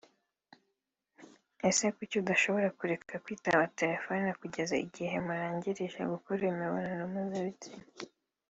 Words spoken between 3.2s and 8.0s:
kwitaba telefone kugeza igihe murangirija gukora imibonano mpuzabitsina